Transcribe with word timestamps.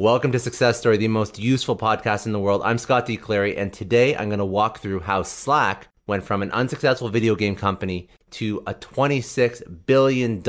Welcome 0.00 0.32
to 0.32 0.38
Success 0.38 0.78
Story, 0.78 0.96
the 0.96 1.08
most 1.08 1.38
useful 1.38 1.76
podcast 1.76 2.24
in 2.24 2.32
the 2.32 2.40
world. 2.40 2.62
I'm 2.64 2.78
Scott 2.78 3.04
D. 3.04 3.18
Clary, 3.18 3.54
and 3.54 3.70
today 3.70 4.16
I'm 4.16 4.30
going 4.30 4.38
to 4.38 4.46
walk 4.46 4.78
through 4.78 5.00
how 5.00 5.22
Slack 5.22 5.88
went 6.06 6.24
from 6.24 6.40
an 6.40 6.50
unsuccessful 6.52 7.10
video 7.10 7.34
game 7.34 7.54
company 7.54 8.08
to 8.30 8.62
a 8.66 8.72
$26 8.72 9.84
billion 9.84 10.42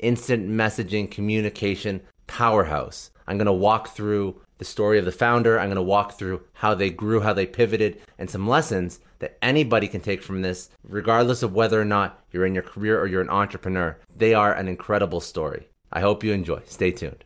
instant 0.00 0.50
messaging 0.50 1.08
communication 1.08 2.02
powerhouse. 2.26 3.12
I'm 3.28 3.38
going 3.38 3.46
to 3.46 3.52
walk 3.52 3.90
through 3.90 4.40
the 4.58 4.64
story 4.64 4.98
of 4.98 5.04
the 5.04 5.12
founder. 5.12 5.60
I'm 5.60 5.68
going 5.68 5.76
to 5.76 5.82
walk 5.82 6.18
through 6.18 6.42
how 6.54 6.74
they 6.74 6.90
grew, 6.90 7.20
how 7.20 7.34
they 7.34 7.46
pivoted, 7.46 8.00
and 8.18 8.28
some 8.28 8.48
lessons 8.48 8.98
that 9.20 9.38
anybody 9.42 9.86
can 9.86 10.00
take 10.00 10.24
from 10.24 10.42
this, 10.42 10.70
regardless 10.82 11.44
of 11.44 11.52
whether 11.52 11.80
or 11.80 11.84
not 11.84 12.20
you're 12.32 12.46
in 12.46 12.54
your 12.54 12.64
career 12.64 13.00
or 13.00 13.06
you're 13.06 13.22
an 13.22 13.30
entrepreneur. 13.30 13.96
They 14.16 14.34
are 14.34 14.52
an 14.52 14.66
incredible 14.66 15.20
story. 15.20 15.68
I 15.92 16.00
hope 16.00 16.24
you 16.24 16.32
enjoy. 16.32 16.62
Stay 16.66 16.90
tuned. 16.90 17.22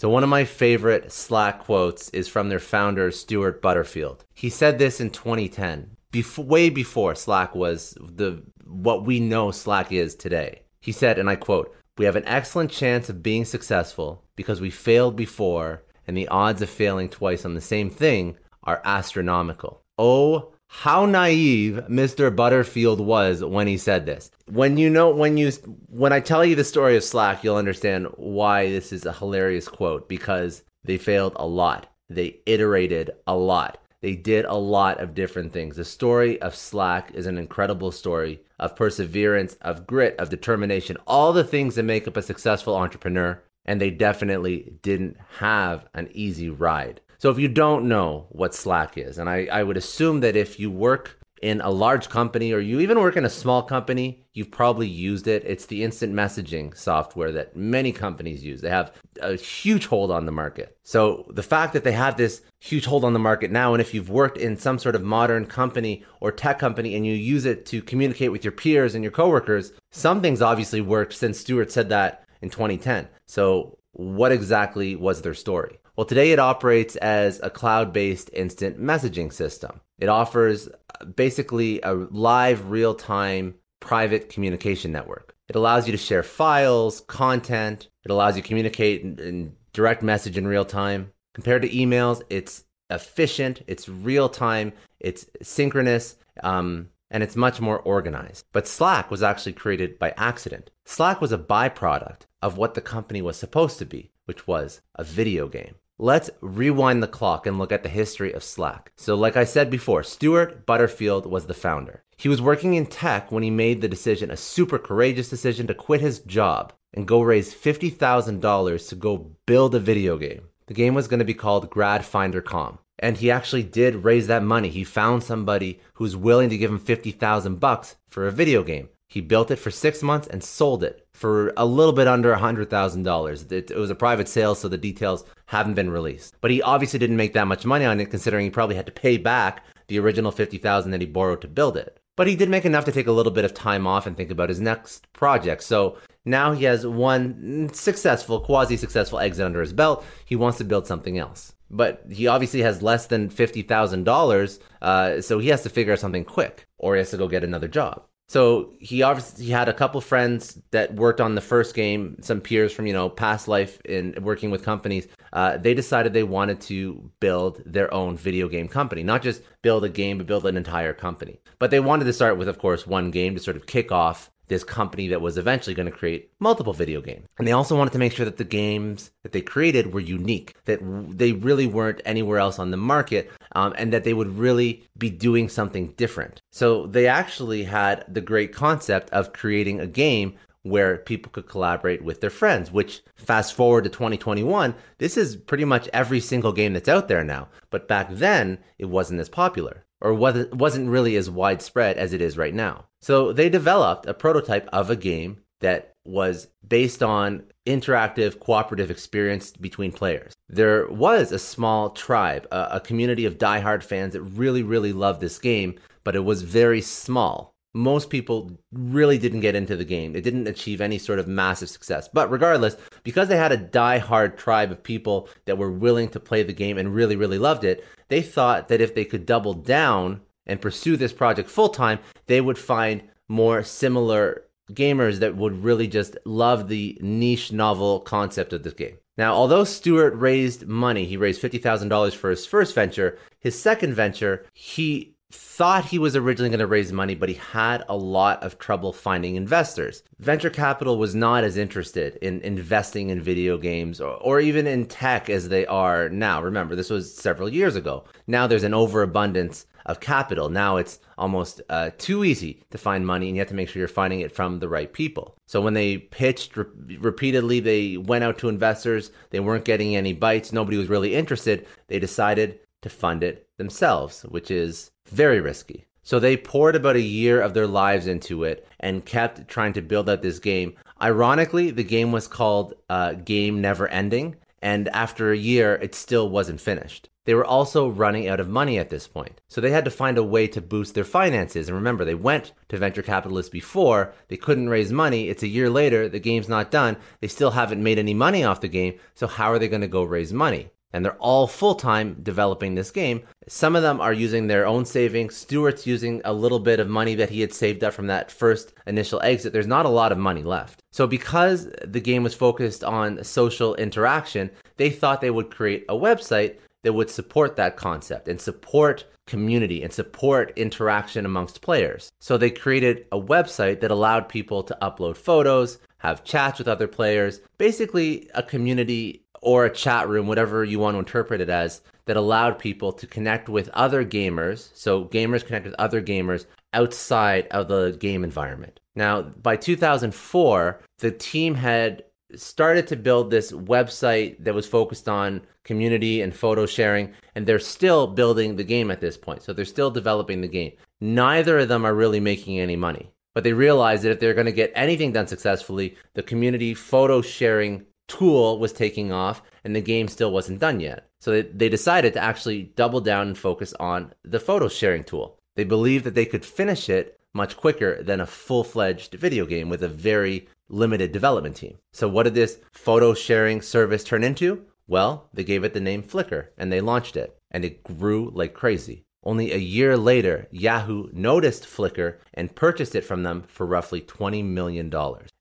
So, 0.00 0.08
one 0.08 0.22
of 0.22 0.30
my 0.30 0.46
favorite 0.46 1.12
Slack 1.12 1.58
quotes 1.58 2.08
is 2.08 2.26
from 2.26 2.48
their 2.48 2.58
founder, 2.58 3.10
Stewart 3.10 3.60
Butterfield. 3.60 4.24
He 4.32 4.48
said 4.48 4.78
this 4.78 4.98
in 4.98 5.10
2010, 5.10 5.90
before, 6.10 6.46
way 6.46 6.70
before 6.70 7.14
Slack 7.14 7.54
was 7.54 7.98
the 8.00 8.42
what 8.64 9.04
we 9.04 9.20
know 9.20 9.50
Slack 9.50 9.92
is 9.92 10.14
today. 10.14 10.62
He 10.80 10.90
said, 10.90 11.18
and 11.18 11.28
I 11.28 11.36
quote, 11.36 11.76
We 11.98 12.06
have 12.06 12.16
an 12.16 12.24
excellent 12.24 12.70
chance 12.70 13.10
of 13.10 13.22
being 13.22 13.44
successful 13.44 14.24
because 14.36 14.58
we 14.58 14.70
failed 14.70 15.16
before, 15.16 15.82
and 16.06 16.16
the 16.16 16.28
odds 16.28 16.62
of 16.62 16.70
failing 16.70 17.10
twice 17.10 17.44
on 17.44 17.52
the 17.52 17.60
same 17.60 17.90
thing 17.90 18.38
are 18.64 18.80
astronomical. 18.86 19.82
Oh, 19.98 20.54
how 20.72 21.04
naive 21.04 21.82
Mr. 21.90 22.34
Butterfield 22.34 23.00
was 23.00 23.42
when 23.42 23.66
he 23.66 23.76
said 23.76 24.06
this. 24.06 24.30
When 24.46 24.78
you 24.78 24.88
know 24.88 25.10
when 25.10 25.36
you 25.36 25.50
when 25.88 26.12
I 26.12 26.20
tell 26.20 26.44
you 26.44 26.54
the 26.54 26.64
story 26.64 26.96
of 26.96 27.02
Slack, 27.02 27.42
you'll 27.42 27.56
understand 27.56 28.06
why 28.16 28.70
this 28.70 28.92
is 28.92 29.04
a 29.04 29.12
hilarious 29.12 29.66
quote 29.66 30.08
because 30.08 30.62
they 30.84 30.96
failed 30.96 31.32
a 31.36 31.46
lot. 31.46 31.88
They 32.08 32.38
iterated 32.46 33.10
a 33.26 33.36
lot. 33.36 33.78
They 34.00 34.14
did 34.14 34.44
a 34.44 34.54
lot 34.54 35.00
of 35.00 35.14
different 35.14 35.52
things. 35.52 35.76
The 35.76 35.84
story 35.84 36.40
of 36.40 36.54
Slack 36.54 37.10
is 37.14 37.26
an 37.26 37.36
incredible 37.36 37.90
story 37.90 38.40
of 38.60 38.76
perseverance, 38.76 39.54
of 39.60 39.88
grit, 39.88 40.14
of 40.18 40.30
determination, 40.30 40.96
all 41.06 41.32
the 41.32 41.44
things 41.44 41.74
that 41.74 41.82
make 41.82 42.06
up 42.06 42.16
a 42.16 42.22
successful 42.22 42.76
entrepreneur. 42.76 43.42
And 43.66 43.80
they 43.80 43.90
definitely 43.90 44.72
didn't 44.82 45.16
have 45.38 45.86
an 45.94 46.08
easy 46.12 46.48
ride. 46.48 47.00
So 47.20 47.28
if 47.28 47.38
you 47.38 47.48
don't 47.48 47.86
know 47.86 48.28
what 48.30 48.54
Slack 48.54 48.96
is, 48.96 49.18
and 49.18 49.28
I, 49.28 49.46
I 49.52 49.62
would 49.62 49.76
assume 49.76 50.20
that 50.20 50.36
if 50.36 50.58
you 50.58 50.70
work 50.70 51.18
in 51.42 51.60
a 51.60 51.68
large 51.68 52.08
company 52.08 52.50
or 52.50 52.60
you 52.60 52.80
even 52.80 52.98
work 52.98 53.14
in 53.14 53.26
a 53.26 53.30
small 53.30 53.62
company, 53.62 54.24
you've 54.32 54.50
probably 54.50 54.88
used 54.88 55.26
it. 55.26 55.42
It's 55.44 55.66
the 55.66 55.84
instant 55.84 56.14
messaging 56.14 56.74
software 56.74 57.30
that 57.32 57.54
many 57.54 57.92
companies 57.92 58.42
use. 58.42 58.62
They 58.62 58.70
have 58.70 58.92
a 59.20 59.34
huge 59.34 59.84
hold 59.84 60.10
on 60.10 60.24
the 60.24 60.32
market. 60.32 60.78
So 60.82 61.26
the 61.28 61.42
fact 61.42 61.74
that 61.74 61.84
they 61.84 61.92
have 61.92 62.16
this 62.16 62.40
huge 62.58 62.86
hold 62.86 63.04
on 63.04 63.12
the 63.12 63.18
market 63.18 63.50
now, 63.50 63.74
and 63.74 63.82
if 63.82 63.92
you've 63.92 64.08
worked 64.08 64.38
in 64.38 64.56
some 64.56 64.78
sort 64.78 64.94
of 64.94 65.02
modern 65.02 65.44
company 65.44 66.04
or 66.22 66.32
tech 66.32 66.58
company 66.58 66.94
and 66.94 67.04
you 67.04 67.12
use 67.12 67.44
it 67.44 67.66
to 67.66 67.82
communicate 67.82 68.32
with 68.32 68.44
your 68.44 68.52
peers 68.52 68.94
and 68.94 69.04
your 69.04 69.12
coworkers, 69.12 69.72
something's 69.90 70.40
obviously 70.40 70.80
worked 70.80 71.12
since 71.12 71.38
Stewart 71.38 71.70
said 71.70 71.90
that 71.90 72.24
in 72.40 72.48
2010. 72.48 73.08
So 73.26 73.76
what 73.92 74.32
exactly 74.32 74.96
was 74.96 75.20
their 75.20 75.34
story? 75.34 75.80
Well, 75.96 76.06
today 76.06 76.32
it 76.32 76.38
operates 76.38 76.96
as 76.96 77.40
a 77.42 77.50
cloud 77.50 77.92
based 77.92 78.30
instant 78.32 78.80
messaging 78.80 79.32
system. 79.32 79.80
It 79.98 80.08
offers 80.08 80.68
basically 81.16 81.80
a 81.82 81.94
live, 81.94 82.70
real 82.70 82.94
time 82.94 83.54
private 83.80 84.28
communication 84.28 84.92
network. 84.92 85.34
It 85.48 85.56
allows 85.56 85.86
you 85.86 85.92
to 85.92 85.98
share 85.98 86.22
files, 86.22 87.00
content, 87.02 87.88
it 88.04 88.10
allows 88.10 88.36
you 88.36 88.42
to 88.42 88.48
communicate 88.48 89.02
in, 89.02 89.18
in 89.18 89.56
direct 89.72 90.02
message 90.02 90.38
in 90.38 90.46
real 90.46 90.64
time. 90.64 91.12
Compared 91.34 91.62
to 91.62 91.68
emails, 91.68 92.22
it's 92.30 92.64
efficient, 92.90 93.62
it's 93.66 93.88
real 93.88 94.28
time, 94.28 94.72
it's 94.98 95.26
synchronous, 95.42 96.16
um, 96.42 96.88
and 97.10 97.22
it's 97.22 97.36
much 97.36 97.60
more 97.60 97.80
organized. 97.80 98.46
But 98.52 98.68
Slack 98.68 99.10
was 99.10 99.22
actually 99.22 99.54
created 99.54 99.98
by 99.98 100.14
accident. 100.16 100.70
Slack 100.84 101.20
was 101.20 101.32
a 101.32 101.38
byproduct 101.38 102.22
of 102.42 102.56
what 102.56 102.74
the 102.74 102.80
company 102.80 103.22
was 103.22 103.36
supposed 103.36 103.78
to 103.78 103.84
be, 103.84 104.12
which 104.30 104.46
was 104.46 104.80
a 104.94 105.02
video 105.02 105.48
game. 105.48 105.74
Let's 105.98 106.30
rewind 106.40 107.02
the 107.02 107.08
clock 107.08 107.48
and 107.48 107.58
look 107.58 107.72
at 107.72 107.82
the 107.82 107.88
history 107.88 108.32
of 108.32 108.44
Slack. 108.44 108.92
So, 108.96 109.16
like 109.16 109.36
I 109.36 109.42
said 109.42 109.70
before, 109.70 110.04
Stewart 110.04 110.64
Butterfield 110.64 111.26
was 111.26 111.46
the 111.46 111.52
founder. 111.52 112.04
He 112.16 112.28
was 112.28 112.40
working 112.40 112.74
in 112.74 112.86
tech 112.86 113.32
when 113.32 113.42
he 113.42 113.50
made 113.50 113.80
the 113.80 113.88
decision, 113.88 114.30
a 114.30 114.36
super 114.36 114.78
courageous 114.78 115.28
decision, 115.28 115.66
to 115.66 115.74
quit 115.74 116.00
his 116.00 116.20
job 116.20 116.72
and 116.94 117.08
go 117.08 117.20
raise 117.22 117.52
$50,000 117.52 118.88
to 118.88 118.94
go 118.94 119.32
build 119.46 119.74
a 119.74 119.80
video 119.80 120.16
game. 120.16 120.42
The 120.68 120.74
game 120.74 120.94
was 120.94 121.08
going 121.08 121.18
to 121.18 121.24
be 121.24 121.34
called 121.34 121.70
Grad 121.70 122.04
Finder 122.04 122.40
Com. 122.40 122.78
And 123.00 123.16
he 123.16 123.32
actually 123.32 123.64
did 123.64 124.04
raise 124.04 124.28
that 124.28 124.44
money. 124.44 124.68
He 124.68 124.84
found 124.84 125.24
somebody 125.24 125.80
who's 125.94 126.16
willing 126.16 126.50
to 126.50 126.56
give 126.56 126.70
him 126.70 126.78
50,000 126.78 127.58
bucks 127.58 127.96
for 128.08 128.28
a 128.28 128.30
video 128.30 128.62
game. 128.62 128.90
He 129.10 129.20
built 129.20 129.50
it 129.50 129.56
for 129.56 129.72
six 129.72 130.04
months 130.04 130.28
and 130.28 130.42
sold 130.42 130.84
it 130.84 131.04
for 131.12 131.52
a 131.56 131.66
little 131.66 131.92
bit 131.92 132.06
under 132.06 132.32
$100,000. 132.32 133.52
It, 133.52 133.70
it 133.72 133.76
was 133.76 133.90
a 133.90 133.94
private 133.96 134.28
sale, 134.28 134.54
so 134.54 134.68
the 134.68 134.78
details 134.78 135.24
haven't 135.46 135.74
been 135.74 135.90
released. 135.90 136.36
But 136.40 136.52
he 136.52 136.62
obviously 136.62 137.00
didn't 137.00 137.16
make 137.16 137.32
that 137.32 137.48
much 137.48 137.66
money 137.66 137.84
on 137.84 137.98
it, 137.98 138.10
considering 138.10 138.44
he 138.44 138.50
probably 138.50 138.76
had 138.76 138.86
to 138.86 138.92
pay 138.92 139.16
back 139.16 139.64
the 139.88 139.98
original 139.98 140.30
50,000 140.30 140.92
that 140.92 141.00
he 141.00 141.08
borrowed 141.08 141.40
to 141.40 141.48
build 141.48 141.76
it. 141.76 141.98
But 142.14 142.28
he 142.28 142.36
did 142.36 142.48
make 142.50 142.64
enough 142.64 142.84
to 142.84 142.92
take 142.92 143.08
a 143.08 143.12
little 143.12 143.32
bit 143.32 143.44
of 143.44 143.52
time 143.52 143.84
off 143.84 144.06
and 144.06 144.16
think 144.16 144.30
about 144.30 144.48
his 144.48 144.60
next 144.60 145.12
project. 145.12 145.64
So 145.64 145.98
now 146.24 146.52
he 146.52 146.64
has 146.66 146.86
one 146.86 147.68
successful, 147.72 148.40
quasi 148.40 148.76
successful 148.76 149.18
exit 149.18 149.44
under 149.44 149.60
his 149.60 149.72
belt. 149.72 150.04
He 150.24 150.36
wants 150.36 150.58
to 150.58 150.64
build 150.64 150.86
something 150.86 151.18
else. 151.18 151.52
But 151.68 152.04
he 152.08 152.28
obviously 152.28 152.62
has 152.62 152.80
less 152.80 153.06
than 153.06 153.28
$50,000, 153.28 154.58
uh, 154.82 155.20
so 155.20 155.40
he 155.40 155.48
has 155.48 155.62
to 155.64 155.68
figure 155.68 155.94
out 155.94 155.98
something 155.98 156.24
quick, 156.24 156.66
or 156.78 156.94
he 156.94 156.98
has 156.98 157.10
to 157.10 157.16
go 157.16 157.26
get 157.26 157.42
another 157.42 157.68
job. 157.68 158.04
So 158.30 158.74
he 158.78 159.02
obviously 159.02 159.46
he 159.46 159.50
had 159.50 159.68
a 159.68 159.72
couple 159.72 160.00
friends 160.00 160.56
that 160.70 160.94
worked 160.94 161.20
on 161.20 161.34
the 161.34 161.40
first 161.40 161.74
game, 161.74 162.16
some 162.22 162.40
peers 162.40 162.72
from 162.72 162.86
you 162.86 162.92
know 162.92 163.08
past 163.08 163.48
life 163.48 163.80
in 163.84 164.14
working 164.22 164.52
with 164.52 164.64
companies. 164.64 165.08
Uh, 165.32 165.56
they 165.56 165.74
decided 165.74 166.12
they 166.12 166.22
wanted 166.22 166.60
to 166.60 167.10
build 167.18 167.60
their 167.66 167.92
own 167.92 168.16
video 168.16 168.46
game 168.46 168.68
company, 168.68 169.02
not 169.02 169.22
just 169.22 169.42
build 169.62 169.82
a 169.82 169.88
game, 169.88 170.16
but 170.16 170.28
build 170.28 170.46
an 170.46 170.56
entire 170.56 170.92
company. 170.92 171.40
But 171.58 171.72
they 171.72 171.80
wanted 171.80 172.04
to 172.04 172.12
start 172.12 172.38
with, 172.38 172.46
of 172.46 172.60
course, 172.60 172.86
one 172.86 173.10
game 173.10 173.34
to 173.34 173.40
sort 173.40 173.56
of 173.56 173.66
kick 173.66 173.90
off 173.90 174.30
this 174.50 174.64
company 174.64 175.08
that 175.08 175.22
was 175.22 175.38
eventually 175.38 175.74
going 175.74 175.90
to 175.90 175.96
create 175.96 176.30
multiple 176.40 176.74
video 176.74 177.00
games. 177.00 177.26
And 177.38 177.46
they 177.46 177.52
also 177.52 177.78
wanted 177.78 177.92
to 177.92 177.98
make 177.98 178.12
sure 178.12 178.26
that 178.26 178.36
the 178.36 178.44
games 178.44 179.12
that 179.22 179.32
they 179.32 179.40
created 179.40 179.94
were 179.94 180.00
unique, 180.00 180.56
that 180.66 180.80
they 181.16 181.32
really 181.32 181.66
weren't 181.66 182.02
anywhere 182.04 182.38
else 182.38 182.58
on 182.58 182.70
the 182.70 182.76
market, 182.76 183.30
um, 183.52 183.72
and 183.78 183.92
that 183.92 184.04
they 184.04 184.12
would 184.12 184.36
really 184.36 184.84
be 184.98 185.08
doing 185.08 185.48
something 185.48 185.92
different. 185.96 186.42
So 186.50 186.86
they 186.86 187.06
actually 187.06 187.64
had 187.64 188.04
the 188.12 188.20
great 188.20 188.52
concept 188.52 189.08
of 189.10 189.32
creating 189.32 189.80
a 189.80 189.86
game 189.86 190.34
where 190.62 190.98
people 190.98 191.32
could 191.32 191.48
collaborate 191.48 192.02
with 192.02 192.20
their 192.20 192.30
friends, 192.30 192.70
which 192.70 193.02
fast 193.16 193.54
forward 193.54 193.84
to 193.84 193.90
2021, 193.90 194.74
this 194.98 195.16
is 195.16 195.36
pretty 195.36 195.64
much 195.64 195.88
every 195.92 196.20
single 196.20 196.52
game 196.52 196.74
that's 196.74 196.88
out 196.88 197.08
there 197.08 197.24
now. 197.24 197.48
But 197.70 197.88
back 197.88 198.08
then, 198.10 198.58
it 198.78 198.86
wasn't 198.86 199.20
as 199.20 199.28
popular 199.28 199.84
or 200.00 200.14
wasn't 200.14 200.90
really 200.90 201.16
as 201.16 201.30
widespread 201.30 201.96
as 201.98 202.12
it 202.12 202.22
is 202.22 202.38
right 202.38 202.54
now. 202.54 202.86
So 203.00 203.32
they 203.32 203.48
developed 203.48 204.06
a 204.06 204.14
prototype 204.14 204.68
of 204.72 204.90
a 204.90 204.96
game 204.96 205.40
that 205.60 205.94
was 206.04 206.48
based 206.66 207.02
on 207.02 207.42
interactive 207.66 208.40
cooperative 208.40 208.90
experience 208.90 209.52
between 209.52 209.92
players. 209.92 210.32
There 210.48 210.88
was 210.88 211.32
a 211.32 211.38
small 211.38 211.90
tribe, 211.90 212.46
a, 212.50 212.80
community 212.80 213.26
of 213.26 213.38
diehard 213.38 213.82
fans 213.82 214.14
that 214.14 214.22
really, 214.22 214.62
really 214.62 214.92
loved 214.92 215.20
this 215.20 215.38
game, 215.38 215.78
but 216.02 216.16
it 216.16 216.24
was 216.24 216.42
very 216.42 216.80
small. 216.80 217.49
Most 217.72 218.10
people 218.10 218.58
really 218.72 219.18
didn't 219.18 219.40
get 219.40 219.54
into 219.54 219.76
the 219.76 219.84
game. 219.84 220.16
It 220.16 220.24
didn't 220.24 220.48
achieve 220.48 220.80
any 220.80 220.98
sort 220.98 221.18
of 221.18 221.28
massive 221.28 221.68
success. 221.68 222.08
But 222.12 222.30
regardless, 222.30 222.76
because 223.04 223.28
they 223.28 223.36
had 223.36 223.52
a 223.52 223.56
die-hard 223.56 224.36
tribe 224.36 224.72
of 224.72 224.82
people 224.82 225.28
that 225.44 225.58
were 225.58 225.70
willing 225.70 226.08
to 226.10 226.20
play 226.20 226.42
the 226.42 226.52
game 226.52 226.78
and 226.78 226.94
really, 226.94 227.16
really 227.16 227.38
loved 227.38 227.64
it, 227.64 227.84
they 228.08 228.22
thought 228.22 228.68
that 228.68 228.80
if 228.80 228.94
they 228.94 229.04
could 229.04 229.24
double 229.24 229.54
down 229.54 230.20
and 230.46 230.60
pursue 230.60 230.96
this 230.96 231.12
project 231.12 231.48
full 231.48 231.68
time, 231.68 232.00
they 232.26 232.40
would 232.40 232.58
find 232.58 233.02
more 233.28 233.62
similar 233.62 234.42
gamers 234.72 235.18
that 235.18 235.36
would 235.36 235.64
really 235.64 235.86
just 235.86 236.16
love 236.24 236.68
the 236.68 236.98
niche 237.00 237.52
novel 237.52 238.00
concept 238.00 238.52
of 238.52 238.62
this 238.62 238.74
game. 238.74 238.96
Now, 239.16 239.34
although 239.34 239.64
Stewart 239.64 240.14
raised 240.14 240.66
money, 240.66 241.04
he 241.04 241.16
raised 241.16 241.42
$50,000 241.42 242.14
for 242.14 242.30
his 242.30 242.46
first 242.46 242.74
venture, 242.74 243.18
his 243.38 243.60
second 243.60 243.94
venture, 243.94 244.46
he 244.54 245.14
thought 245.30 245.84
he 245.84 245.98
was 245.98 246.16
originally 246.16 246.50
going 246.50 246.58
to 246.58 246.66
raise 246.66 246.92
money, 246.92 247.14
but 247.14 247.28
he 247.28 247.36
had 247.36 247.84
a 247.88 247.96
lot 247.96 248.42
of 248.42 248.58
trouble 248.58 248.92
finding 248.92 249.36
investors. 249.36 250.02
Venture 250.18 250.50
capital 250.50 250.98
was 250.98 251.14
not 251.14 251.44
as 251.44 251.56
interested 251.56 252.16
in 252.16 252.40
investing 252.40 253.10
in 253.10 253.20
video 253.20 253.56
games 253.56 254.00
or, 254.00 254.14
or 254.14 254.40
even 254.40 254.66
in 254.66 254.86
tech 254.86 255.30
as 255.30 255.48
they 255.48 255.66
are 255.66 256.08
now. 256.08 256.42
Remember, 256.42 256.74
this 256.74 256.90
was 256.90 257.14
several 257.14 257.48
years 257.48 257.76
ago. 257.76 258.04
Now 258.26 258.46
there's 258.46 258.64
an 258.64 258.74
overabundance 258.74 259.66
of 259.86 260.00
capital. 260.00 260.48
Now 260.48 260.76
it's 260.76 260.98
almost 261.16 261.60
uh, 261.68 261.90
too 261.98 262.24
easy 262.24 262.62
to 262.70 262.78
find 262.78 263.06
money, 263.06 263.28
and 263.28 263.36
you 263.36 263.40
have 263.40 263.48
to 263.48 263.54
make 263.54 263.68
sure 263.68 263.80
you're 263.80 263.88
finding 263.88 264.20
it 264.20 264.32
from 264.32 264.58
the 264.58 264.68
right 264.68 264.92
people. 264.92 265.36
So 265.46 265.60
when 265.60 265.74
they 265.74 265.98
pitched 265.98 266.56
re- 266.56 266.66
repeatedly, 266.98 267.60
they 267.60 267.96
went 267.96 268.24
out 268.24 268.38
to 268.38 268.48
investors. 268.48 269.10
They 269.30 269.40
weren't 269.40 269.64
getting 269.64 269.96
any 269.96 270.12
bites. 270.12 270.52
Nobody 270.52 270.76
was 270.76 270.88
really 270.88 271.14
interested. 271.14 271.66
They 271.88 271.98
decided 271.98 272.60
to 272.82 272.88
fund 272.88 273.22
it 273.22 273.48
themselves, 273.58 274.22
which 274.22 274.50
is 274.50 274.90
very 275.10 275.40
risky. 275.40 275.86
So 276.02 276.18
they 276.18 276.36
poured 276.36 276.76
about 276.76 276.96
a 276.96 277.00
year 277.00 277.40
of 277.40 277.54
their 277.54 277.66
lives 277.66 278.06
into 278.06 278.44
it 278.44 278.66
and 278.80 279.04
kept 279.04 279.48
trying 279.48 279.74
to 279.74 279.82
build 279.82 280.08
out 280.08 280.22
this 280.22 280.38
game. 280.38 280.74
Ironically, 281.00 281.70
the 281.70 281.84
game 281.84 282.10
was 282.10 282.26
called 282.26 282.74
uh, 282.88 283.12
Game 283.12 283.60
Never 283.60 283.86
Ending, 283.88 284.36
and 284.62 284.88
after 284.88 285.30
a 285.30 285.36
year, 285.36 285.74
it 285.74 285.94
still 285.94 286.28
wasn't 286.28 286.60
finished. 286.60 287.08
They 287.26 287.34
were 287.34 287.44
also 287.44 287.88
running 287.88 288.28
out 288.28 288.40
of 288.40 288.48
money 288.48 288.78
at 288.78 288.88
this 288.88 289.06
point. 289.06 289.40
So 289.48 289.60
they 289.60 289.70
had 289.70 289.84
to 289.84 289.90
find 289.90 290.18
a 290.18 290.24
way 290.24 290.46
to 290.48 290.60
boost 290.60 290.94
their 290.94 291.04
finances. 291.04 291.68
And 291.68 291.76
remember, 291.76 292.04
they 292.04 292.14
went 292.14 292.52
to 292.70 292.78
venture 292.78 293.02
capitalists 293.02 293.50
before, 293.50 294.14
they 294.28 294.36
couldn't 294.36 294.70
raise 294.70 294.90
money. 294.90 295.28
It's 295.28 295.42
a 295.42 295.48
year 295.48 295.70
later, 295.70 296.08
the 296.08 296.18
game's 296.18 296.48
not 296.48 296.70
done. 296.70 296.96
They 297.20 297.28
still 297.28 297.52
haven't 297.52 297.82
made 297.82 297.98
any 297.98 298.14
money 298.14 298.42
off 298.42 298.62
the 298.62 298.68
game. 298.68 298.98
So 299.14 299.26
how 299.26 299.52
are 299.52 299.58
they 299.58 299.68
going 299.68 299.82
to 299.82 299.88
go 299.88 300.02
raise 300.02 300.32
money? 300.32 300.70
And 300.92 301.04
they're 301.04 301.14
all 301.14 301.46
full 301.46 301.74
time 301.74 302.16
developing 302.22 302.74
this 302.74 302.90
game. 302.90 303.22
Some 303.48 303.76
of 303.76 303.82
them 303.82 304.00
are 304.00 304.12
using 304.12 304.46
their 304.46 304.66
own 304.66 304.84
savings. 304.84 305.36
Stewart's 305.36 305.86
using 305.86 306.20
a 306.24 306.32
little 306.32 306.58
bit 306.58 306.80
of 306.80 306.88
money 306.88 307.14
that 307.16 307.30
he 307.30 307.40
had 307.40 307.52
saved 307.52 307.84
up 307.84 307.92
from 307.92 308.08
that 308.08 308.30
first 308.30 308.72
initial 308.86 309.20
exit. 309.22 309.52
There's 309.52 309.66
not 309.66 309.86
a 309.86 309.90
lot 309.90 310.12
of 310.12 310.18
money 310.18 310.42
left. 310.42 310.82
So, 310.92 311.06
because 311.06 311.70
the 311.84 312.00
game 312.00 312.22
was 312.22 312.34
focused 312.34 312.82
on 312.82 313.22
social 313.22 313.74
interaction, 313.76 314.50
they 314.76 314.90
thought 314.90 315.20
they 315.20 315.30
would 315.30 315.50
create 315.50 315.84
a 315.88 315.94
website 315.94 316.56
that 316.82 316.92
would 316.92 317.10
support 317.10 317.56
that 317.56 317.76
concept 317.76 318.26
and 318.26 318.40
support 318.40 319.04
community 319.26 319.82
and 319.82 319.92
support 319.92 320.52
interaction 320.56 321.24
amongst 321.24 321.60
players. 321.60 322.10
So, 322.20 322.36
they 322.36 322.50
created 322.50 323.06
a 323.12 323.20
website 323.20 323.80
that 323.80 323.92
allowed 323.92 324.28
people 324.28 324.64
to 324.64 324.76
upload 324.82 325.16
photos, 325.16 325.78
have 325.98 326.24
chats 326.24 326.58
with 326.58 326.66
other 326.66 326.88
players, 326.88 327.40
basically 327.58 328.28
a 328.34 328.42
community 328.42 329.22
or 329.42 329.64
a 329.64 329.74
chat 329.74 330.08
room, 330.08 330.26
whatever 330.26 330.64
you 330.64 330.78
want 330.78 330.94
to 330.94 330.98
interpret 330.98 331.40
it 331.40 331.48
as, 331.48 331.80
that 332.06 332.16
allowed 332.16 332.58
people 332.58 332.92
to 332.92 333.06
connect 333.06 333.48
with 333.48 333.68
other 333.70 334.04
gamers. 334.04 334.70
So 334.74 335.04
gamers 335.06 335.44
connect 335.44 335.66
with 335.66 335.74
other 335.78 336.02
gamers 336.02 336.46
outside 336.72 337.46
of 337.48 337.68
the 337.68 337.96
game 337.98 338.24
environment. 338.24 338.80
Now, 338.94 339.22
by 339.22 339.56
2004, 339.56 340.80
the 340.98 341.10
team 341.10 341.54
had 341.54 342.04
started 342.34 342.86
to 342.88 342.96
build 342.96 343.30
this 343.30 343.52
website 343.52 344.42
that 344.44 344.54
was 344.54 344.66
focused 344.66 345.08
on 345.08 345.42
community 345.64 346.20
and 346.20 346.34
photo 346.34 346.66
sharing, 346.66 347.12
and 347.34 347.46
they're 347.46 347.58
still 347.58 348.06
building 348.06 348.56
the 348.56 348.64
game 348.64 348.90
at 348.90 349.00
this 349.00 349.16
point. 349.16 349.42
So 349.42 349.52
they're 349.52 349.64
still 349.64 349.90
developing 349.90 350.40
the 350.40 350.48
game. 350.48 350.72
Neither 351.00 351.60
of 351.60 351.68
them 351.68 351.84
are 351.84 351.94
really 351.94 352.20
making 352.20 352.58
any 352.58 352.76
money. 352.76 353.10
But 353.34 353.44
they 353.44 353.52
realize 353.52 354.02
that 354.02 354.10
if 354.10 354.20
they're 354.20 354.34
going 354.34 354.46
to 354.46 354.52
get 354.52 354.72
anything 354.74 355.12
done 355.12 355.28
successfully, 355.28 355.96
the 356.14 356.22
community 356.22 356.74
photo 356.74 357.22
sharing 357.22 357.86
tool 358.10 358.58
was 358.58 358.72
taking 358.72 359.12
off 359.12 359.40
and 359.62 359.74
the 359.74 359.80
game 359.80 360.08
still 360.08 360.32
wasn't 360.32 360.58
done 360.58 360.80
yet. 360.80 361.08
So 361.20 361.30
they, 361.30 361.42
they 361.42 361.68
decided 361.68 362.12
to 362.14 362.22
actually 362.22 362.72
double 362.74 363.00
down 363.00 363.28
and 363.28 363.38
focus 363.38 363.72
on 363.78 364.12
the 364.24 364.40
photo 364.40 364.68
sharing 364.68 365.04
tool. 365.04 365.38
They 365.54 365.64
believed 365.64 366.04
that 366.04 366.14
they 366.14 366.26
could 366.26 366.44
finish 366.44 366.88
it 366.88 367.20
much 367.32 367.56
quicker 367.56 368.02
than 368.02 368.20
a 368.20 368.26
full 368.26 368.64
fledged 368.64 369.14
video 369.14 369.46
game 369.46 369.68
with 369.68 369.82
a 369.84 369.88
very 369.88 370.48
limited 370.68 371.12
development 371.12 371.56
team. 371.56 371.78
So, 371.92 372.08
what 372.08 372.24
did 372.24 372.34
this 372.34 372.58
photo 372.72 373.14
sharing 373.14 373.62
service 373.62 374.02
turn 374.02 374.24
into? 374.24 374.64
Well, 374.88 375.28
they 375.32 375.44
gave 375.44 375.62
it 375.62 375.72
the 375.72 375.80
name 375.80 376.02
Flickr 376.02 376.48
and 376.58 376.72
they 376.72 376.80
launched 376.80 377.16
it, 377.16 377.38
and 377.50 377.64
it 377.64 377.84
grew 377.84 378.30
like 378.34 378.54
crazy. 378.54 379.04
Only 379.22 379.52
a 379.52 379.58
year 379.58 379.96
later, 379.96 380.48
Yahoo 380.50 381.08
noticed 381.12 381.64
Flickr 381.64 382.16
and 382.32 382.56
purchased 382.56 382.94
it 382.94 383.04
from 383.04 383.22
them 383.22 383.44
for 383.46 383.66
roughly 383.66 384.00
$20 384.00 384.42
million. 384.44 384.90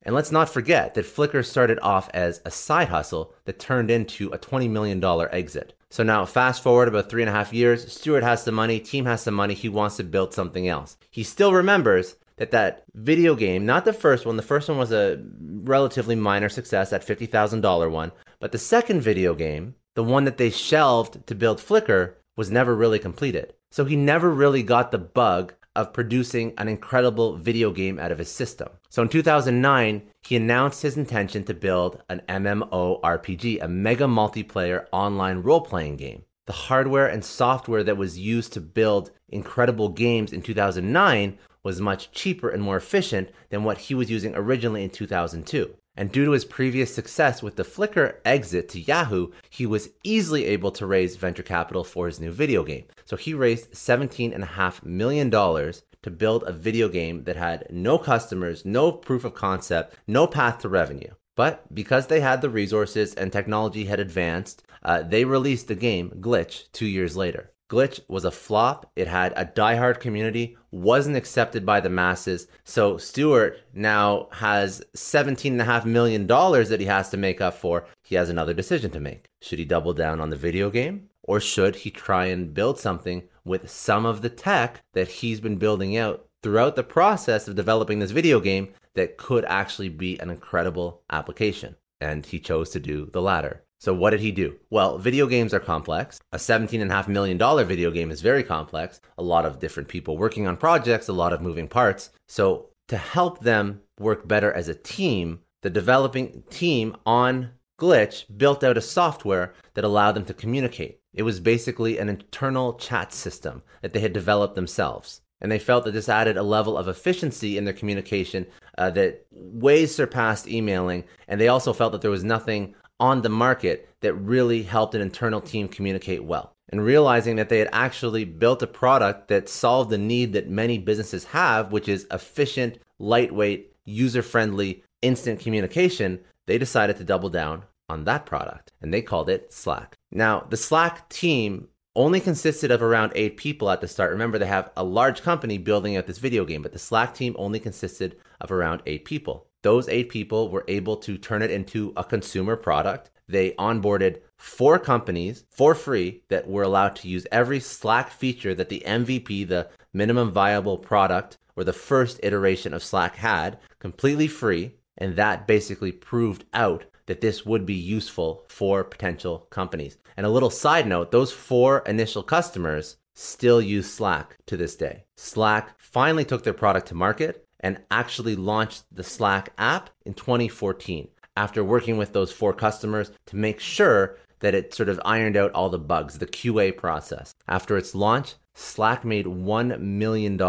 And 0.10 0.16
let's 0.16 0.32
not 0.32 0.50
forget 0.50 0.96
that 0.96 1.06
Flickr 1.06 1.46
started 1.46 1.78
off 1.84 2.10
as 2.16 2.42
a 2.44 2.50
side 2.50 2.88
hustle 2.88 3.32
that 3.46 3.60
turned 3.60 3.92
into 3.92 4.30
a 4.30 4.40
$20 4.40 4.68
million 4.68 5.06
exit. 5.32 5.78
So 5.92 6.02
now, 6.02 6.26
fast 6.26 6.64
forward 6.64 6.88
about 6.88 7.12
three 7.12 7.22
and 7.22 7.30
a 7.30 7.32
half 7.32 7.54
years, 7.54 7.94
Stewart 7.94 8.24
has 8.24 8.42
some 8.42 8.56
money, 8.56 8.80
team 8.80 9.06
has 9.06 9.22
some 9.22 9.36
money, 9.36 9.54
he 9.54 9.70
wants 9.70 9.98
to 9.98 10.04
build 10.04 10.34
something 10.34 10.68
else. 10.68 10.98
He 11.12 11.22
still 11.22 11.54
remembers 11.54 12.16
that 12.38 12.50
that 12.50 12.86
video 12.96 13.36
game, 13.36 13.68
not 13.68 13.86
the 13.86 13.94
first 13.94 14.26
one, 14.26 14.36
the 14.36 14.42
first 14.42 14.68
one 14.68 14.80
was 14.80 14.92
a 14.92 15.24
relatively 15.38 16.16
minor 16.16 16.50
success, 16.50 16.90
that 16.90 17.06
$50,000 17.06 17.92
one, 17.92 18.12
but 18.40 18.52
the 18.52 18.58
second 18.58 19.02
video 19.02 19.36
game, 19.36 19.76
the 19.94 20.04
one 20.04 20.24
that 20.24 20.38
they 20.38 20.50
shelved 20.50 21.28
to 21.28 21.36
build 21.36 21.60
Flickr, 21.60 22.16
was 22.36 22.50
never 22.50 22.74
really 22.74 22.98
completed. 22.98 23.54
So 23.70 23.86
he 23.86 23.96
never 23.96 24.32
really 24.32 24.64
got 24.64 24.90
the 24.90 24.98
bug 24.98 25.54
of 25.76 25.94
producing 25.94 26.54
an 26.58 26.68
incredible 26.68 27.36
video 27.36 27.72
game 27.72 28.00
out 28.00 28.12
of 28.12 28.18
his 28.18 28.30
system. 28.30 28.70
So 28.90 29.02
in 29.02 29.10
2009, 29.10 30.02
he 30.24 30.36
announced 30.36 30.82
his 30.82 30.98
intention 30.98 31.44
to 31.46 31.54
build 31.54 32.02
an 32.10 32.22
MMORPG, 32.28 33.62
a 33.62 33.68
mega 33.68 34.06
multiplayer 34.06 34.86
online 34.92 35.40
role 35.40 35.62
playing 35.62 35.98
game. 35.98 36.24
The 36.48 36.54
hardware 36.54 37.08
and 37.08 37.24
software 37.24 37.84
that 37.84 37.98
was 37.98 38.18
used 38.18 38.54
to 38.54 38.62
build 38.62 39.12
incredible 39.28 39.90
games 39.90 40.34
in 40.34 40.42
2009 40.42 41.38
was 41.64 41.80
much 41.80 42.12
cheaper 42.12 42.50
and 42.50 42.64
more 42.64 42.78
efficient 42.78 43.30
than 43.50 43.64
what 43.64 43.78
he 43.78 43.94
was 43.94 44.10
using 44.10 44.36
originally 44.36 44.84
in 44.84 44.90
2002. 44.90 45.76
And 46.00 46.14
due 46.14 46.24
to 46.24 46.32
his 46.32 46.46
previous 46.46 46.96
success 46.96 47.44
with 47.44 47.58
the 47.58 47.66
Flickr 47.66 48.20
exit 48.24 48.70
to 48.70 48.80
Yahoo, 48.80 49.32
he 49.50 49.66
was 49.66 49.90
easily 50.02 50.46
able 50.46 50.72
to 50.72 50.86
raise 50.86 51.18
venture 51.18 51.44
capital 51.44 51.84
for 51.84 52.06
his 52.06 52.22
new 52.22 52.32
video 52.32 52.64
game. 52.64 52.86
So 53.04 53.18
he 53.18 53.34
raised 53.34 53.74
$17.5 53.74 54.86
million 54.86 55.30
to 55.30 56.10
build 56.10 56.44
a 56.44 56.54
video 56.54 56.88
game 56.88 57.26
that 57.26 57.36
had 57.36 57.68
no 57.70 57.98
customers, 57.98 58.64
no 58.64 58.94
proof 58.94 59.26
of 59.26 59.34
concept, 59.34 59.98
no 60.08 60.26
path 60.26 60.60
to 60.60 60.70
revenue. 60.70 61.12
But 61.36 61.76
because 61.76 62.08
they 62.08 62.22
had 62.22 62.40
the 62.42 62.50
resources 62.50 63.14
and 63.14 63.30
technology 63.30 63.84
had 63.84 64.00
advanced, 64.00 64.64
uh, 64.82 65.02
they 65.02 65.26
released 65.26 65.68
the 65.68 65.76
game 65.76 66.12
Glitch 66.22 66.72
two 66.72 66.88
years 66.88 67.18
later. 67.18 67.52
Glitch 67.70 68.00
was 68.08 68.26
a 68.26 68.32
flop. 68.32 68.92
It 68.96 69.08
had 69.08 69.32
a 69.36 69.46
diehard 69.46 70.00
community, 70.00 70.58
wasn't 70.72 71.16
accepted 71.16 71.66
by 71.66 71.80
the 71.80 71.90
masses. 71.90 72.48
So 72.64 72.98
Stewart 72.98 73.60
now 73.74 74.28
has 74.32 74.84
$17.5 74.98 75.86
million 75.86 76.26
that 76.26 76.78
he 76.80 76.88
has 76.88 77.10
to 77.10 77.18
make 77.18 77.40
up 77.40 77.54
for. 77.54 77.86
He 78.04 78.16
has 78.16 78.30
another 78.30 78.56
decision 78.56 78.90
to 78.92 79.00
make. 79.00 79.26
Should 79.42 79.60
he 79.60 79.66
double 79.66 79.94
down 79.94 80.20
on 80.20 80.32
the 80.32 80.36
video 80.36 80.72
game? 80.72 81.10
Or 81.22 81.40
should 81.40 81.76
he 81.78 81.92
try 81.92 82.26
and 82.26 82.56
build 82.56 82.80
something 82.80 83.24
with 83.46 83.70
some 83.70 84.04
of 84.04 84.24
the 84.24 84.30
tech 84.30 84.82
that 84.94 85.08
he's 85.08 85.40
been 85.40 85.58
building 85.58 85.96
out 85.96 86.26
throughout 86.42 86.76
the 86.76 86.84
process 86.84 87.48
of 87.48 87.56
developing 87.56 88.00
this 88.00 88.12
video 88.12 88.40
game 88.40 88.70
that 88.96 89.18
could 89.18 89.46
actually 89.46 89.90
be 89.90 90.20
an 90.20 90.32
incredible 90.32 91.04
application? 91.12 91.76
And 92.02 92.26
he 92.26 92.40
chose 92.40 92.72
to 92.72 92.80
do 92.80 93.12
the 93.14 93.22
latter. 93.22 93.64
So 93.80 93.94
what 93.94 94.10
did 94.10 94.20
he 94.20 94.32
do? 94.32 94.58
Well, 94.70 94.98
video 94.98 95.26
games 95.26 95.54
are 95.54 95.60
complex. 95.60 96.20
A 96.34 96.38
$17.5 96.38 97.08
million 97.08 97.38
video 97.66 97.92
game 97.92 98.12
is 98.12 98.22
very 98.22 98.44
complex. 98.44 99.00
A 99.18 99.24
lot 99.24 99.46
of 99.46 99.60
different 99.60 99.88
people 99.88 100.18
working 100.18 100.48
on 100.48 100.58
projects, 100.58 101.08
a 101.08 101.14
lot 101.14 101.32
of 101.32 101.42
moving 101.42 101.70
parts. 101.70 102.12
So 102.28 102.70
to 102.90 102.98
help 102.98 103.40
them 103.40 103.82
work 103.98 104.28
better 104.28 104.52
as 104.52 104.68
a 104.68 104.76
team, 104.76 105.40
the 105.62 105.70
developing 105.70 106.44
team 106.50 106.98
on 107.06 107.52
Glitch 107.80 108.26
built 108.38 108.66
out 108.66 108.78
a 108.78 108.82
software 108.82 109.54
that 109.76 109.86
allowed 109.86 110.12
them 110.12 110.26
to 110.26 110.34
communicate. 110.34 111.00
It 111.14 111.24
was 111.24 111.40
basically 111.40 111.98
an 111.98 112.10
internal 112.10 112.74
chat 112.74 113.14
system 113.14 113.64
that 113.82 113.94
they 113.94 114.02
had 114.02 114.12
developed 114.12 114.56
themselves. 114.56 115.22
And 115.42 115.50
they 115.50 115.60
felt 115.60 115.86
that 115.86 115.92
this 115.92 116.10
added 116.10 116.36
a 116.36 116.44
level 116.44 116.78
of 116.78 116.90
efficiency 116.90 117.58
in 117.58 117.64
their 117.64 117.74
communication 117.74 118.46
uh, 118.78 118.90
that 118.92 119.26
way 119.32 119.86
surpassed 119.86 120.50
emailing. 120.50 121.06
And 121.30 121.40
they 121.40 121.48
also 121.48 121.72
felt 121.72 121.94
that 121.94 122.02
there 122.02 122.12
was 122.12 122.26
nothing 122.26 122.76
on 123.00 123.22
the 123.22 123.30
market 123.30 123.90
that 124.02 124.14
really 124.14 124.64
helped 124.64 124.96
an 124.96 125.02
internal 125.02 125.42
team 125.42 125.68
communicate 125.68 126.24
well. 126.24 126.54
And 126.72 126.84
realizing 126.84 127.38
that 127.38 127.50
they 127.50 127.60
had 127.60 127.70
actually 127.72 128.26
built 128.26 128.62
a 128.62 128.68
product 128.68 129.28
that 129.30 129.50
solved 129.50 129.90
the 129.90 129.98
need 129.98 130.34
that 130.34 130.50
many 130.50 130.78
businesses 130.78 131.26
have, 131.26 131.72
which 131.72 131.88
is 131.88 132.06
efficient, 132.12 132.78
lightweight, 133.00 133.74
user 133.86 134.22
friendly, 134.22 134.84
instant 135.02 135.40
communication, 135.40 136.20
they 136.46 136.58
decided 136.58 136.98
to 136.98 137.04
double 137.04 137.30
down 137.30 137.64
on 137.90 138.04
that 138.04 138.26
product 138.26 138.72
and 138.82 138.94
they 138.94 139.02
called 139.02 139.30
it 139.30 139.52
Slack. 139.52 139.96
Now, 140.12 140.46
the 140.50 140.58
Slack 140.58 141.10
team 141.10 141.70
only 141.96 142.20
consisted 142.20 142.70
of 142.72 142.82
around 142.82 143.12
eight 143.16 143.36
people 143.36 143.70
at 143.70 143.82
the 143.82 143.88
start. 143.88 144.12
Remember, 144.12 144.38
they 144.38 144.46
have 144.46 144.72
a 144.78 144.84
large 144.84 145.22
company 145.22 145.58
building 145.58 145.98
out 145.98 146.06
this 146.06 146.20
video 146.20 146.46
game, 146.46 146.62
but 146.62 146.72
the 146.72 146.80
Slack 146.80 147.14
team 147.16 147.36
only 147.38 147.60
consisted 147.60 148.16
of 148.40 148.52
around 148.52 148.82
eight 148.86 149.06
people. 149.06 149.48
Those 149.62 149.90
eight 149.90 150.10
people 150.10 150.50
were 150.50 150.66
able 150.68 150.98
to 150.98 151.18
turn 151.18 151.42
it 151.42 151.52
into 151.52 151.94
a 151.98 152.04
consumer 152.04 152.56
product. 152.56 153.12
They 153.28 153.52
onboarded 153.52 154.22
four 154.38 154.80
companies 154.80 155.44
for 155.50 155.76
free 155.76 156.24
that 156.30 156.48
were 156.48 156.64
allowed 156.64 156.96
to 156.98 157.08
use 157.08 157.28
every 157.32 157.60
Slack 157.60 158.10
feature 158.10 158.56
that 158.56 158.70
the 158.70 158.84
MVP, 158.86 159.48
the 159.48 159.70
minimum 159.94 160.32
viable 160.32 160.78
product, 160.78 161.38
or 161.56 161.64
the 161.64 161.74
first 161.74 162.20
iteration 162.24 162.74
of 162.74 162.84
Slack 162.84 163.18
had, 163.18 163.60
completely 163.80 164.28
free. 164.28 164.76
And 164.98 165.16
that 165.16 165.48
basically 165.48 165.92
proved 165.92 166.46
out 166.54 166.86
that 167.06 167.22
this 167.22 167.46
would 167.46 167.66
be 167.66 167.74
useful 167.74 168.46
for 168.48 168.84
potential 168.84 169.48
companies. 169.50 169.98
And 170.16 170.26
a 170.26 170.30
little 170.30 170.50
side 170.50 170.88
note 170.88 171.12
those 171.12 171.32
four 171.32 171.80
initial 171.86 172.24
customers 172.24 172.98
still 173.16 173.62
use 173.62 173.92
Slack 173.92 174.38
to 174.48 174.56
this 174.56 174.76
day. 174.76 175.06
Slack 175.18 175.76
finally 175.78 176.24
took 176.24 176.44
their 176.44 176.54
product 176.54 176.88
to 176.88 176.96
market 176.96 177.46
and 177.60 177.82
actually 177.92 178.36
launched 178.36 178.84
the 178.92 179.04
Slack 179.04 179.54
app 179.58 179.90
in 180.06 180.14
2014 180.14 181.10
after 181.36 181.64
working 181.64 181.98
with 181.98 182.14
those 182.14 182.32
four 182.32 182.54
customers 182.54 183.12
to 183.26 183.36
make 183.36 183.60
sure 183.60 184.18
that 184.40 184.56
it 184.56 184.74
sort 184.74 184.90
of 184.90 185.00
ironed 185.06 185.38
out 185.38 185.52
all 185.52 185.70
the 185.70 185.80
bugs, 185.80 186.18
the 186.18 186.26
QA 186.26 186.76
process. 186.76 187.34
After 187.48 187.78
its 187.78 187.94
launch, 187.96 188.36
Slack 188.56 189.06
made 189.06 189.26
$1 189.26 189.80
million 189.80 190.40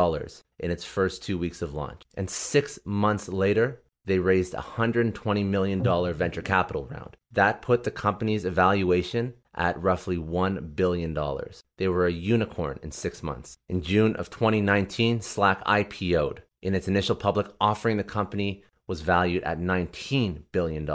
in 0.58 0.70
its 0.70 0.84
first 0.84 1.22
two 1.22 1.38
weeks 1.38 1.62
of 1.62 1.74
launch. 1.74 2.02
And 2.16 2.28
six 2.28 2.78
months 2.84 3.28
later, 3.28 3.82
they 4.04 4.18
raised 4.18 4.54
a 4.54 4.58
$120 4.58 5.44
million 5.44 5.82
venture 6.14 6.42
capital 6.42 6.86
round. 6.86 7.16
That 7.30 7.62
put 7.62 7.84
the 7.84 7.90
company's 7.90 8.44
evaluation 8.44 9.34
at 9.54 9.80
roughly 9.80 10.16
$1 10.16 10.74
billion. 10.74 11.16
They 11.78 11.88
were 11.88 12.06
a 12.06 12.12
unicorn 12.12 12.78
in 12.82 12.90
six 12.92 13.22
months. 13.22 13.58
In 13.68 13.82
June 13.82 14.16
of 14.16 14.30
2019, 14.30 15.20
Slack 15.20 15.64
IPO'd. 15.64 16.42
In 16.62 16.74
its 16.74 16.88
initial 16.88 17.16
public 17.16 17.46
offering, 17.60 17.96
the 17.96 18.04
company 18.04 18.62
was 18.86 19.00
valued 19.00 19.42
at 19.44 19.60
$19 19.60 20.42
billion. 20.52 20.88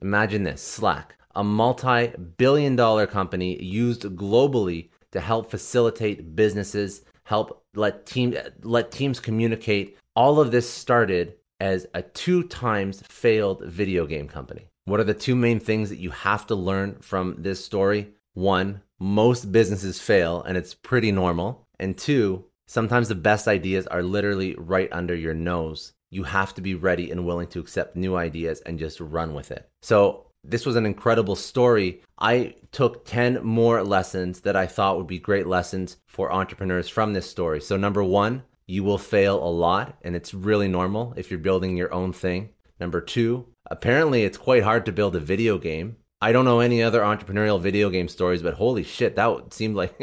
Imagine 0.00 0.44
this 0.44 0.62
Slack, 0.62 1.16
a 1.34 1.44
multi 1.44 2.12
billion 2.36 2.76
dollar 2.76 3.06
company 3.06 3.62
used 3.62 4.02
globally 4.02 4.88
to 5.12 5.20
help 5.20 5.50
facilitate 5.50 6.34
businesses, 6.36 7.02
help 7.24 7.64
let, 7.74 8.06
team, 8.06 8.36
let 8.62 8.90
teams 8.90 9.20
communicate. 9.20 9.98
All 10.16 10.40
of 10.40 10.52
this 10.52 10.68
started 10.68 11.34
as 11.60 11.86
a 11.94 12.02
two 12.02 12.44
times 12.44 13.02
failed 13.08 13.62
video 13.64 14.06
game 14.06 14.28
company. 14.28 14.66
What 14.86 15.00
are 15.00 15.04
the 15.04 15.14
two 15.14 15.36
main 15.36 15.60
things 15.60 15.90
that 15.90 15.98
you 15.98 16.10
have 16.10 16.46
to 16.46 16.54
learn 16.54 16.96
from 17.00 17.36
this 17.38 17.64
story? 17.64 18.14
One, 18.34 18.82
most 18.98 19.52
businesses 19.52 20.00
fail 20.00 20.42
and 20.42 20.56
it's 20.56 20.74
pretty 20.74 21.12
normal. 21.12 21.66
And 21.78 21.96
two, 21.96 22.44
sometimes 22.70 23.08
the 23.08 23.16
best 23.16 23.48
ideas 23.48 23.88
are 23.88 24.02
literally 24.02 24.54
right 24.56 24.88
under 24.92 25.14
your 25.14 25.34
nose. 25.34 25.92
You 26.10 26.22
have 26.22 26.54
to 26.54 26.60
be 26.60 26.76
ready 26.76 27.10
and 27.10 27.26
willing 27.26 27.48
to 27.48 27.58
accept 27.58 27.96
new 27.96 28.14
ideas 28.14 28.60
and 28.60 28.78
just 28.78 29.00
run 29.00 29.34
with 29.34 29.50
it. 29.50 29.68
So, 29.82 30.26
this 30.42 30.64
was 30.64 30.76
an 30.76 30.86
incredible 30.86 31.36
story. 31.36 32.00
I 32.18 32.54
took 32.72 33.04
10 33.04 33.44
more 33.44 33.82
lessons 33.82 34.40
that 34.42 34.56
I 34.56 34.66
thought 34.66 34.96
would 34.96 35.06
be 35.06 35.18
great 35.18 35.46
lessons 35.46 35.98
for 36.06 36.32
entrepreneurs 36.32 36.88
from 36.88 37.12
this 37.12 37.28
story. 37.28 37.60
So, 37.60 37.76
number 37.76 38.04
one, 38.04 38.44
you 38.66 38.84
will 38.84 38.98
fail 38.98 39.42
a 39.42 39.50
lot, 39.50 39.98
and 40.02 40.14
it's 40.14 40.32
really 40.32 40.68
normal 40.68 41.12
if 41.16 41.28
you're 41.28 41.40
building 41.40 41.76
your 41.76 41.92
own 41.92 42.12
thing. 42.12 42.50
Number 42.78 43.00
two, 43.00 43.48
apparently 43.68 44.22
it's 44.22 44.38
quite 44.38 44.62
hard 44.62 44.86
to 44.86 44.92
build 44.92 45.16
a 45.16 45.20
video 45.20 45.58
game. 45.58 45.96
I 46.22 46.32
don't 46.32 46.44
know 46.44 46.60
any 46.60 46.82
other 46.82 47.00
entrepreneurial 47.00 47.60
video 47.60 47.88
game 47.88 48.08
stories, 48.08 48.42
but 48.42 48.54
holy 48.54 48.82
shit, 48.82 49.16
that 49.16 49.54
seemed 49.54 49.74
like, 49.74 49.98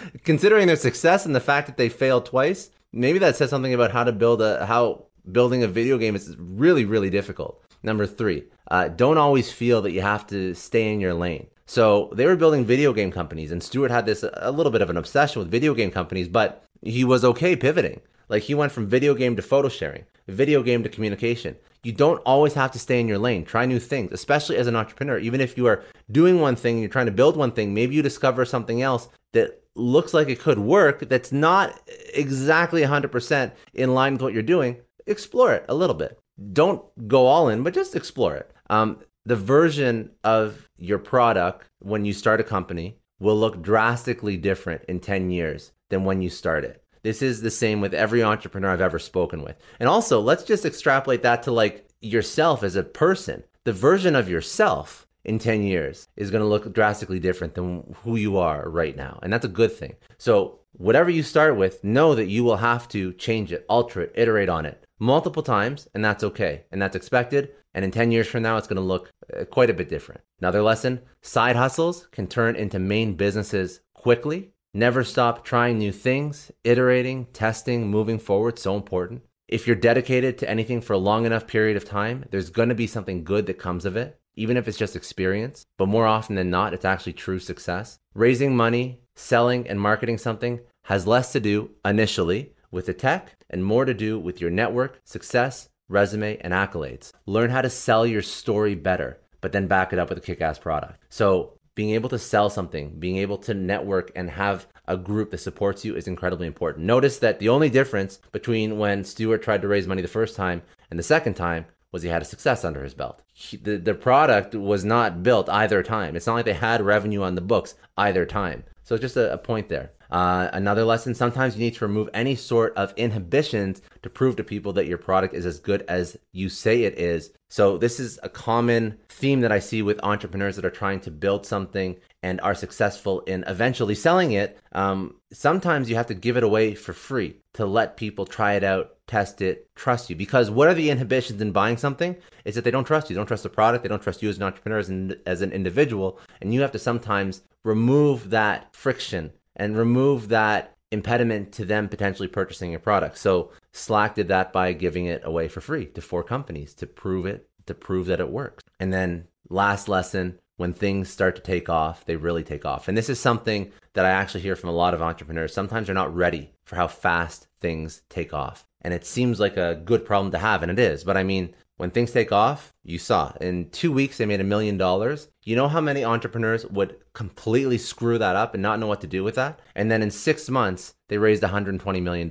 considering 0.24 0.66
their 0.66 0.76
success 0.76 1.26
and 1.26 1.34
the 1.34 1.40
fact 1.40 1.66
that 1.66 1.76
they 1.76 1.90
failed 1.90 2.24
twice, 2.24 2.70
maybe 2.92 3.18
that 3.18 3.36
says 3.36 3.50
something 3.50 3.74
about 3.74 3.90
how 3.90 4.04
to 4.04 4.12
build 4.12 4.40
a, 4.40 4.64
how 4.64 5.06
building 5.30 5.62
a 5.62 5.68
video 5.68 5.98
game 5.98 6.16
is 6.16 6.34
really, 6.38 6.86
really 6.86 7.10
difficult. 7.10 7.62
Number 7.82 8.06
three, 8.06 8.44
uh, 8.70 8.88
don't 8.88 9.18
always 9.18 9.52
feel 9.52 9.82
that 9.82 9.92
you 9.92 10.00
have 10.00 10.26
to 10.28 10.54
stay 10.54 10.90
in 10.90 11.00
your 11.00 11.14
lane. 11.14 11.48
So 11.66 12.10
they 12.14 12.26
were 12.26 12.36
building 12.36 12.64
video 12.64 12.92
game 12.92 13.12
companies, 13.12 13.52
and 13.52 13.62
Stewart 13.62 13.90
had 13.90 14.06
this 14.06 14.24
a 14.34 14.52
little 14.52 14.72
bit 14.72 14.82
of 14.82 14.90
an 14.90 14.96
obsession 14.96 15.40
with 15.40 15.50
video 15.50 15.74
game 15.74 15.90
companies, 15.90 16.28
but 16.28 16.64
he 16.82 17.04
was 17.04 17.24
okay 17.24 17.56
pivoting. 17.56 18.00
Like 18.28 18.44
he 18.44 18.54
went 18.54 18.72
from 18.72 18.86
video 18.86 19.14
game 19.14 19.36
to 19.36 19.42
photo 19.42 19.68
sharing, 19.68 20.04
video 20.28 20.62
game 20.62 20.82
to 20.82 20.88
communication. 20.88 21.56
You 21.84 21.92
don't 21.92 22.22
always 22.24 22.54
have 22.54 22.70
to 22.72 22.78
stay 22.78 23.00
in 23.00 23.08
your 23.08 23.18
lane. 23.18 23.44
Try 23.44 23.66
new 23.66 23.80
things, 23.80 24.12
especially 24.12 24.56
as 24.56 24.68
an 24.68 24.76
entrepreneur. 24.76 25.18
Even 25.18 25.40
if 25.40 25.56
you 25.56 25.66
are 25.66 25.82
doing 26.10 26.40
one 26.40 26.54
thing, 26.54 26.78
you're 26.78 26.88
trying 26.88 27.06
to 27.06 27.12
build 27.12 27.36
one 27.36 27.52
thing, 27.52 27.74
maybe 27.74 27.94
you 27.94 28.02
discover 28.02 28.44
something 28.44 28.82
else 28.82 29.08
that 29.32 29.62
looks 29.74 30.14
like 30.14 30.28
it 30.28 30.38
could 30.38 30.58
work 30.58 31.08
that's 31.08 31.32
not 31.32 31.80
exactly 32.14 32.82
100% 32.82 33.52
in 33.74 33.94
line 33.94 34.12
with 34.12 34.22
what 34.22 34.32
you're 34.32 34.42
doing. 34.42 34.76
Explore 35.06 35.54
it 35.54 35.64
a 35.68 35.74
little 35.74 35.94
bit. 35.94 36.18
Don't 36.52 36.84
go 37.08 37.26
all 37.26 37.48
in, 37.48 37.62
but 37.62 37.74
just 37.74 37.96
explore 37.96 38.36
it. 38.36 38.52
Um, 38.70 38.98
the 39.24 39.36
version 39.36 40.10
of 40.22 40.68
your 40.76 40.98
product 40.98 41.68
when 41.80 42.04
you 42.04 42.12
start 42.12 42.40
a 42.40 42.44
company 42.44 42.98
will 43.18 43.36
look 43.36 43.62
drastically 43.62 44.36
different 44.36 44.82
in 44.88 45.00
10 45.00 45.30
years 45.30 45.72
than 45.90 46.04
when 46.04 46.22
you 46.22 46.30
started. 46.30 46.80
This 47.02 47.22
is 47.22 47.40
the 47.40 47.50
same 47.50 47.80
with 47.80 47.94
every 47.94 48.22
entrepreneur 48.22 48.70
I've 48.70 48.80
ever 48.80 48.98
spoken 48.98 49.42
with. 49.42 49.56
And 49.80 49.88
also, 49.88 50.20
let's 50.20 50.44
just 50.44 50.64
extrapolate 50.64 51.22
that 51.22 51.42
to 51.44 51.52
like 51.52 51.88
yourself 52.00 52.62
as 52.62 52.76
a 52.76 52.82
person. 52.82 53.44
The 53.64 53.72
version 53.72 54.14
of 54.16 54.28
yourself 54.28 55.06
in 55.24 55.38
10 55.38 55.62
years 55.62 56.08
is 56.16 56.30
going 56.30 56.42
to 56.42 56.48
look 56.48 56.72
drastically 56.72 57.20
different 57.20 57.54
than 57.54 57.94
who 58.02 58.16
you 58.16 58.38
are 58.38 58.68
right 58.68 58.96
now. 58.96 59.18
And 59.22 59.32
that's 59.32 59.44
a 59.44 59.48
good 59.48 59.72
thing. 59.72 59.94
So, 60.18 60.60
whatever 60.72 61.10
you 61.10 61.22
start 61.22 61.56
with, 61.56 61.82
know 61.84 62.14
that 62.14 62.28
you 62.28 62.44
will 62.44 62.56
have 62.56 62.88
to 62.88 63.12
change 63.14 63.52
it, 63.52 63.64
alter 63.68 64.02
it, 64.02 64.12
iterate 64.14 64.48
on 64.48 64.64
it 64.66 64.84
multiple 64.98 65.42
times, 65.42 65.88
and 65.94 66.04
that's 66.04 66.22
okay. 66.22 66.64
And 66.70 66.80
that's 66.80 66.96
expected. 66.96 67.50
And 67.74 67.84
in 67.84 67.90
10 67.90 68.12
years 68.12 68.28
from 68.28 68.42
now, 68.42 68.56
it's 68.56 68.68
going 68.68 68.76
to 68.76 68.82
look 68.82 69.10
uh, 69.36 69.44
quite 69.44 69.70
a 69.70 69.74
bit 69.74 69.88
different. 69.88 70.20
Another 70.40 70.62
lesson 70.62 71.00
side 71.22 71.56
hustles 71.56 72.08
can 72.12 72.26
turn 72.26 72.54
into 72.54 72.78
main 72.78 73.14
businesses 73.14 73.80
quickly 73.94 74.51
Never 74.74 75.04
stop 75.04 75.44
trying 75.44 75.76
new 75.76 75.92
things, 75.92 76.50
iterating, 76.64 77.26
testing, 77.34 77.90
moving 77.90 78.18
forward, 78.18 78.58
so 78.58 78.74
important. 78.74 79.22
If 79.46 79.66
you're 79.66 79.76
dedicated 79.76 80.38
to 80.38 80.48
anything 80.48 80.80
for 80.80 80.94
a 80.94 80.98
long 80.98 81.26
enough 81.26 81.46
period 81.46 81.76
of 81.76 81.84
time, 81.84 82.24
there's 82.30 82.48
going 82.48 82.70
to 82.70 82.74
be 82.74 82.86
something 82.86 83.22
good 83.22 83.44
that 83.46 83.58
comes 83.58 83.84
of 83.84 83.98
it, 83.98 84.18
even 84.34 84.56
if 84.56 84.66
it's 84.66 84.78
just 84.78 84.96
experience. 84.96 85.66
But 85.76 85.88
more 85.88 86.06
often 86.06 86.36
than 86.36 86.48
not, 86.48 86.72
it's 86.72 86.86
actually 86.86 87.12
true 87.12 87.38
success. 87.38 87.98
Raising 88.14 88.56
money, 88.56 89.00
selling, 89.14 89.68
and 89.68 89.78
marketing 89.78 90.16
something 90.16 90.60
has 90.84 91.06
less 91.06 91.32
to 91.32 91.40
do 91.40 91.72
initially 91.84 92.54
with 92.70 92.86
the 92.86 92.94
tech 92.94 93.36
and 93.50 93.62
more 93.62 93.84
to 93.84 93.92
do 93.92 94.18
with 94.18 94.40
your 94.40 94.50
network, 94.50 95.00
success, 95.04 95.68
resume, 95.90 96.38
and 96.38 96.54
accolades. 96.54 97.12
Learn 97.26 97.50
how 97.50 97.60
to 97.60 97.68
sell 97.68 98.06
your 98.06 98.22
story 98.22 98.74
better, 98.74 99.20
but 99.42 99.52
then 99.52 99.66
back 99.66 99.92
it 99.92 99.98
up 99.98 100.08
with 100.08 100.16
a 100.16 100.22
kick 100.22 100.40
ass 100.40 100.58
product. 100.58 101.04
So 101.10 101.58
being 101.74 101.90
able 101.90 102.08
to 102.10 102.18
sell 102.18 102.50
something, 102.50 102.98
being 102.98 103.16
able 103.16 103.38
to 103.38 103.54
network 103.54 104.12
and 104.14 104.30
have 104.30 104.66
a 104.86 104.96
group 104.96 105.30
that 105.30 105.38
supports 105.38 105.84
you 105.84 105.94
is 105.96 106.06
incredibly 106.06 106.46
important. 106.46 106.84
Notice 106.84 107.18
that 107.18 107.38
the 107.38 107.48
only 107.48 107.70
difference 107.70 108.18
between 108.30 108.78
when 108.78 109.04
Stewart 109.04 109.42
tried 109.42 109.62
to 109.62 109.68
raise 109.68 109.86
money 109.86 110.02
the 110.02 110.08
first 110.08 110.36
time 110.36 110.62
and 110.90 110.98
the 110.98 111.04
second 111.04 111.34
time 111.34 111.66
was 111.92 112.02
he 112.02 112.08
had 112.08 112.22
a 112.22 112.26
success 112.26 112.64
under 112.64 112.82
his 112.82 112.94
belt. 112.94 113.22
He, 113.32 113.56
the, 113.56 113.76
the 113.76 113.94
product 113.94 114.54
was 114.54 114.84
not 114.84 115.22
built 115.22 115.48
either 115.48 115.82
time. 115.82 116.16
It's 116.16 116.26
not 116.26 116.34
like 116.34 116.44
they 116.46 116.54
had 116.54 116.80
revenue 116.82 117.22
on 117.22 117.34
the 117.34 117.40
books 117.40 117.74
either 117.96 118.26
time. 118.26 118.64
So 118.82 118.98
just 118.98 119.16
a, 119.16 119.32
a 119.32 119.38
point 119.38 119.68
there. 119.68 119.92
Uh, 120.12 120.50
another 120.52 120.84
lesson 120.84 121.14
sometimes 121.14 121.56
you 121.56 121.60
need 121.60 121.74
to 121.74 121.86
remove 121.86 122.08
any 122.12 122.34
sort 122.34 122.76
of 122.76 122.92
inhibitions 122.98 123.80
to 124.02 124.10
prove 124.10 124.36
to 124.36 124.44
people 124.44 124.74
that 124.74 124.86
your 124.86 124.98
product 124.98 125.32
is 125.32 125.46
as 125.46 125.58
good 125.58 125.82
as 125.88 126.18
you 126.32 126.50
say 126.50 126.82
it 126.82 126.98
is. 126.98 127.30
So, 127.48 127.78
this 127.78 127.98
is 127.98 128.20
a 128.22 128.28
common 128.28 128.98
theme 129.08 129.40
that 129.40 129.52
I 129.52 129.58
see 129.58 129.80
with 129.80 129.98
entrepreneurs 130.02 130.56
that 130.56 130.66
are 130.66 130.70
trying 130.70 131.00
to 131.00 131.10
build 131.10 131.46
something 131.46 131.96
and 132.22 132.40
are 132.42 132.54
successful 132.54 133.20
in 133.20 133.42
eventually 133.46 133.94
selling 133.94 134.32
it. 134.32 134.58
Um, 134.72 135.16
sometimes 135.32 135.88
you 135.88 135.96
have 135.96 136.06
to 136.06 136.14
give 136.14 136.36
it 136.36 136.44
away 136.44 136.74
for 136.74 136.92
free 136.92 137.36
to 137.54 137.64
let 137.64 137.96
people 137.96 138.26
try 138.26 138.54
it 138.54 138.64
out, 138.64 138.96
test 139.06 139.40
it, 139.40 139.68
trust 139.76 140.10
you. 140.10 140.16
Because 140.16 140.50
what 140.50 140.68
are 140.68 140.74
the 140.74 140.90
inhibitions 140.90 141.40
in 141.40 141.52
buying 141.52 141.78
something? 141.78 142.16
Is 142.44 142.54
that 142.54 142.64
they 142.64 142.70
don't 142.70 142.84
trust 142.84 143.08
you. 143.08 143.14
They 143.14 143.18
don't 143.18 143.26
trust 143.26 143.42
the 143.42 143.48
product. 143.48 143.82
They 143.82 143.88
don't 143.88 144.02
trust 144.02 144.22
you 144.22 144.28
as 144.28 144.36
an 144.36 144.44
entrepreneur, 144.44 144.78
as 144.78 144.88
an, 144.90 145.14
as 145.26 145.42
an 145.42 145.52
individual. 145.52 146.18
And 146.40 146.52
you 146.52 146.60
have 146.60 146.72
to 146.72 146.78
sometimes 146.78 147.42
remove 147.64 148.30
that 148.30 148.74
friction 148.74 149.32
and 149.56 149.76
remove 149.76 150.28
that 150.28 150.76
impediment 150.90 151.52
to 151.52 151.64
them 151.64 151.88
potentially 151.88 152.28
purchasing 152.28 152.70
your 152.70 152.80
product. 152.80 153.16
So 153.18 153.50
Slack 153.72 154.14
did 154.14 154.28
that 154.28 154.52
by 154.52 154.72
giving 154.72 155.06
it 155.06 155.22
away 155.24 155.48
for 155.48 155.60
free 155.60 155.86
to 155.86 156.02
four 156.02 156.22
companies 156.22 156.74
to 156.74 156.86
prove 156.86 157.26
it, 157.26 157.48
to 157.66 157.74
prove 157.74 158.06
that 158.06 158.20
it 158.20 158.30
works. 158.30 158.62
And 158.78 158.92
then 158.92 159.26
last 159.48 159.88
lesson, 159.88 160.38
when 160.56 160.74
things 160.74 161.08
start 161.08 161.34
to 161.36 161.42
take 161.42 161.68
off, 161.68 162.04
they 162.04 162.16
really 162.16 162.44
take 162.44 162.64
off. 162.64 162.88
And 162.88 162.96
this 162.96 163.08
is 163.08 163.18
something 163.18 163.72
that 163.94 164.04
I 164.04 164.10
actually 164.10 164.42
hear 164.42 164.54
from 164.54 164.68
a 164.68 164.74
lot 164.74 164.94
of 164.94 165.02
entrepreneurs. 165.02 165.54
Sometimes 165.54 165.86
they're 165.86 165.94
not 165.94 166.14
ready 166.14 166.52
for 166.64 166.76
how 166.76 166.88
fast 166.88 167.48
things 167.60 168.02
take 168.08 168.34
off. 168.34 168.66
And 168.82 168.92
it 168.92 169.06
seems 169.06 169.40
like 169.40 169.56
a 169.56 169.80
good 169.84 170.04
problem 170.04 170.30
to 170.32 170.38
have, 170.38 170.62
and 170.62 170.70
it 170.70 170.78
is. 170.78 171.04
But 171.04 171.16
I 171.16 171.22
mean, 171.22 171.54
when 171.82 171.90
things 171.90 172.12
take 172.12 172.30
off, 172.30 172.72
you 172.84 172.96
saw 172.96 173.32
in 173.40 173.68
two 173.70 173.90
weeks 173.90 174.16
they 174.16 174.24
made 174.24 174.40
a 174.40 174.44
million 174.44 174.78
dollars. 174.78 175.26
You 175.42 175.56
know 175.56 175.66
how 175.66 175.80
many 175.80 176.04
entrepreneurs 176.04 176.64
would 176.66 176.94
completely 177.12 177.76
screw 177.76 178.18
that 178.18 178.36
up 178.36 178.54
and 178.54 178.62
not 178.62 178.78
know 178.78 178.86
what 178.86 179.00
to 179.00 179.08
do 179.08 179.24
with 179.24 179.34
that? 179.34 179.58
And 179.74 179.90
then 179.90 180.00
in 180.00 180.12
six 180.12 180.48
months, 180.48 180.94
they 181.08 181.18
raised 181.18 181.42
$120 181.42 182.00
million. 182.00 182.28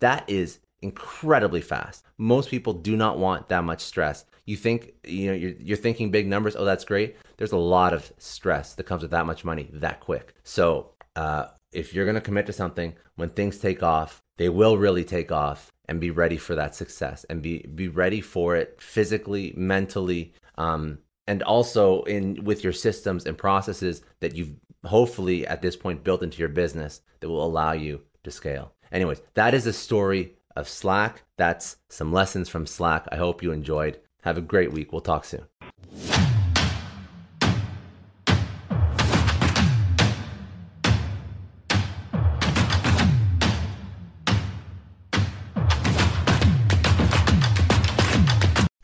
That 0.00 0.24
is 0.26 0.60
incredibly 0.80 1.60
fast. 1.60 2.06
Most 2.16 2.48
people 2.48 2.72
do 2.72 2.96
not 2.96 3.18
want 3.18 3.50
that 3.50 3.64
much 3.64 3.82
stress. 3.82 4.24
You 4.46 4.56
think, 4.56 4.94
you 5.04 5.26
know, 5.26 5.34
you're, 5.34 5.52
you're 5.60 5.76
thinking 5.76 6.10
big 6.10 6.26
numbers. 6.26 6.56
Oh, 6.56 6.64
that's 6.64 6.86
great. 6.86 7.16
There's 7.36 7.52
a 7.52 7.58
lot 7.58 7.92
of 7.92 8.10
stress 8.16 8.72
that 8.76 8.84
comes 8.84 9.02
with 9.02 9.10
that 9.10 9.26
much 9.26 9.44
money 9.44 9.68
that 9.74 10.00
quick. 10.00 10.32
So, 10.42 10.92
uh, 11.16 11.48
if 11.70 11.92
you're 11.92 12.06
going 12.06 12.14
to 12.14 12.22
commit 12.22 12.46
to 12.46 12.54
something, 12.54 12.94
when 13.16 13.28
things 13.28 13.58
take 13.58 13.82
off, 13.82 14.22
they 14.38 14.48
will 14.48 14.78
really 14.78 15.04
take 15.04 15.30
off 15.30 15.70
and 15.88 16.00
be 16.00 16.10
ready 16.10 16.36
for 16.36 16.54
that 16.54 16.74
success 16.74 17.24
and 17.30 17.42
be, 17.42 17.66
be 17.74 17.88
ready 17.88 18.20
for 18.20 18.56
it 18.56 18.80
physically, 18.80 19.52
mentally, 19.56 20.32
um, 20.58 20.98
and 21.26 21.42
also 21.42 22.02
in 22.02 22.44
with 22.44 22.62
your 22.62 22.72
systems 22.72 23.26
and 23.26 23.36
processes 23.36 24.02
that 24.20 24.34
you've 24.34 24.52
hopefully 24.84 25.46
at 25.46 25.62
this 25.62 25.76
point 25.76 26.04
built 26.04 26.22
into 26.22 26.38
your 26.38 26.48
business 26.48 27.00
that 27.20 27.28
will 27.28 27.44
allow 27.44 27.72
you 27.72 28.00
to 28.22 28.30
scale. 28.30 28.72
Anyways, 28.92 29.20
that 29.34 29.54
is 29.54 29.66
a 29.66 29.72
story 29.72 30.34
of 30.54 30.68
Slack. 30.68 31.24
That's 31.36 31.76
some 31.88 32.12
lessons 32.12 32.48
from 32.48 32.66
Slack. 32.66 33.06
I 33.10 33.16
hope 33.16 33.42
you 33.42 33.52
enjoyed. 33.52 33.98
Have 34.22 34.38
a 34.38 34.42
great 34.42 34.72
week. 34.72 34.92
We'll 34.92 35.00
talk 35.00 35.24
soon. 35.24 35.46